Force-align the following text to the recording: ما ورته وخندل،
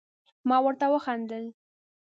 ما 0.47 0.57
ورته 0.65 0.85
وخندل، 0.93 1.43